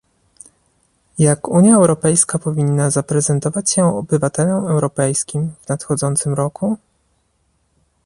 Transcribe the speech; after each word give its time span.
jak 1.19 1.47
Unia 1.47 1.75
Europejska 1.75 2.37
powinna 2.39 2.89
zaprezentować 2.89 3.71
się 3.71 3.97
obywatelom 3.97 4.67
europejskim 4.67 5.51
w 5.61 5.69
nadchodzącym 5.69 6.33
roku? 6.33 6.77